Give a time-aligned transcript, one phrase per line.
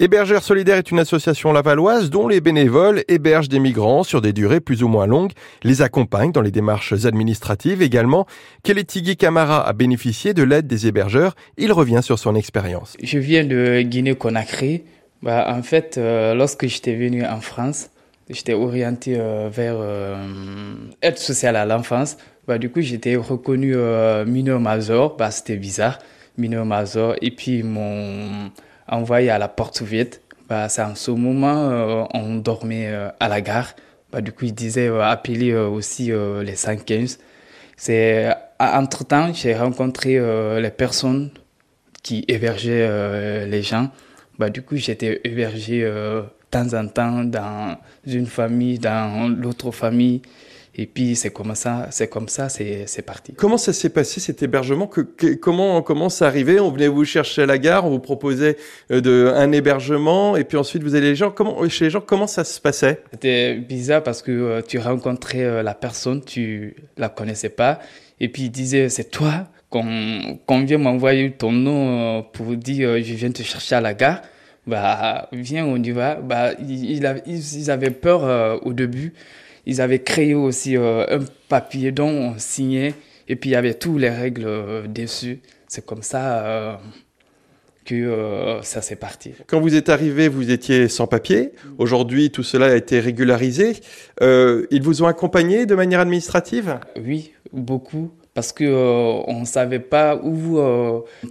[0.00, 4.58] Hébergeurs solidaires est une association lavalloise dont les bénévoles hébergent des migrants sur des durées
[4.58, 5.30] plus ou moins longues,
[5.62, 8.26] les accompagnent dans les démarches administratives également.
[8.64, 11.36] Keletigui Camara a bénéficié de l'aide des hébergeurs.
[11.58, 12.96] Il revient sur son expérience.
[13.00, 14.82] Je viens de Guinée-Conakry.
[15.22, 17.90] Bah, en fait, euh, lorsque j'étais venu en France,
[18.28, 20.16] j'étais orienté euh, vers euh,
[21.02, 22.16] aide sociale à l'enfance.
[22.48, 23.76] Bah, du coup, j'étais reconnu
[24.26, 25.16] mineur major.
[25.16, 26.00] Bah, c'était bizarre,
[26.36, 27.14] mineur major.
[27.22, 28.50] Et puis, mon
[28.88, 30.20] envoyé à la porte ouverte.
[30.48, 33.74] Bah, c'est en ce moment, euh, on dormait euh, à la gare.
[34.12, 36.10] Bah, du coup, il disait euh, appeler aussi
[36.42, 37.18] les 115.
[37.76, 40.18] C'est entre-temps, j'ai rencontré
[40.60, 41.30] les personnes
[42.02, 43.90] qui hébergeaient les gens.
[44.38, 47.76] Bah, du coup, j'étais hébergé de temps en temps dans
[48.06, 50.22] une famille, dans l'autre famille.
[50.76, 53.32] Et puis c'est comme ça, c'est comme ça, c'est parti.
[53.34, 54.88] Comment ça s'est passé cet hébergement?
[54.88, 55.02] Que,
[55.34, 56.58] Comment comment ça arrivait?
[56.58, 58.56] On venait vous chercher à la gare, on vous proposait
[58.90, 61.30] euh, de, un hébergement, et puis ensuite vous allez les gens.
[61.30, 63.02] Comment chez les gens comment ça se passait?
[63.12, 67.78] C'était bizarre parce que euh, tu rencontrais euh, la personne, tu la connaissais pas,
[68.18, 73.30] et puis il disait c'est toi qu'on vient m'envoyer ton nom pour dire je viens
[73.30, 74.22] te chercher à la gare.
[74.66, 76.16] Bah viens on y va.
[76.16, 79.12] Bah ils, ils avaient peur au début
[79.66, 82.94] ils avaient créé aussi euh, un papier dont on signait
[83.28, 85.40] et puis il y avait toutes les règles euh, dessus.
[85.68, 86.76] C'est comme ça euh,
[87.84, 89.32] que ça s'est parti.
[89.46, 91.52] Quand vous êtes arrivé, vous étiez sans papier.
[91.78, 93.76] Aujourd'hui, tout cela a été régularisé.
[94.22, 96.78] ils vous ont accompagné de manière administrative?
[96.96, 98.64] Oui, beaucoup parce que
[99.26, 100.60] on ne savait pas où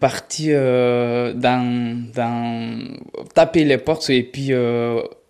[0.00, 2.96] partir dans, dans
[3.34, 4.52] taper les portes et puis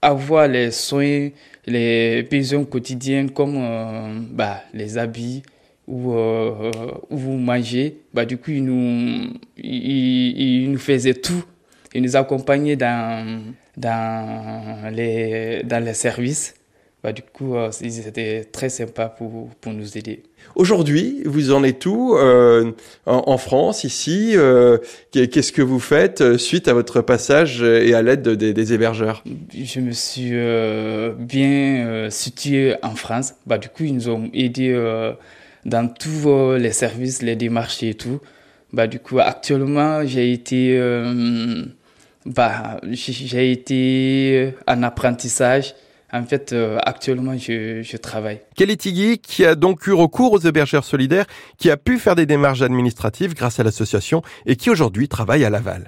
[0.03, 1.29] avoir les soins
[1.69, 5.43] les besoins quotidiens comme euh, bah, les habits
[5.87, 6.71] ou euh,
[7.11, 11.45] où vous mangez, bah, du coup, ils nous, ils, nous faisaient tout.
[11.95, 13.43] Ils nous accompagnaient dans,
[13.77, 16.55] dans, les, dans les services.
[17.03, 20.25] Bah, du coup, euh, c'était très sympa pour, pour nous aider.
[20.57, 22.73] Aujourd'hui, vous en êtes où euh,
[23.07, 24.79] en, France, ici euh,
[25.13, 29.23] Qu'est-ce que vous faites euh, suite à votre passage et à l'aide des, hébergeurs?
[29.55, 30.33] Je me suis
[31.25, 33.35] bien situé en France.
[33.47, 34.75] Bah, du coup, ils nous ont aidés
[35.65, 38.21] dans tous les services, les démarches et tout.
[38.73, 40.81] Bah, du coup, actuellement, j'ai été,
[42.27, 45.75] bah, j'ai été en apprentissage.
[46.13, 48.41] En fait, euh, actuellement, je, je travaille.
[48.57, 51.27] Kelly Tigui, qui a donc eu recours aux hébergeurs solidaires,
[51.59, 55.51] qui a pu faire des démarches administratives grâce à l'association et qui aujourd'hui travaille à
[55.51, 55.85] Laval.